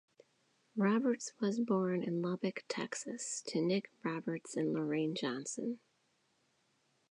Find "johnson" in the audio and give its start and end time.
5.13-5.79